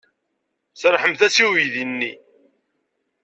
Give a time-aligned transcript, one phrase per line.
[0.73, 2.13] Serrḥemt-as i uydi-nni.